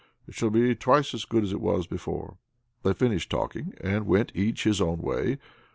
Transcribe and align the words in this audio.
It 0.27 0.33
shall 0.33 0.49
be 0.49 0.73
twice 0.73 1.13
as 1.13 1.25
good 1.25 1.43
as 1.43 1.51
it 1.51 1.61
was 1.61 1.85
before." 1.85 2.37
They 2.81 2.93
finished 2.93 3.29
talking, 3.29 3.75
and 3.81 4.07
went 4.07 4.31
each 4.33 4.63
his 4.63 4.81
own 4.81 4.97
way. 4.97 5.37